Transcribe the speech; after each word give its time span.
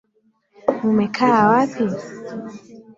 Mumekaa 0.83 1.43
wapi? 1.49 1.85